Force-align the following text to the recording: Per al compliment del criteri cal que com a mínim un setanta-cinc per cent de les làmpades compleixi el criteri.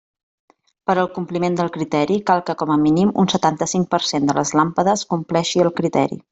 Per 0.91 0.95
al 1.01 1.09
compliment 1.17 1.57
del 1.59 1.69
criteri 1.75 2.17
cal 2.31 2.41
que 2.49 2.57
com 2.63 2.73
a 2.77 2.79
mínim 2.87 3.13
un 3.25 3.31
setanta-cinc 3.35 3.93
per 3.95 4.03
cent 4.13 4.29
de 4.33 4.39
les 4.41 4.55
làmpades 4.61 5.09
compleixi 5.15 5.67
el 5.69 5.75
criteri. 5.83 6.23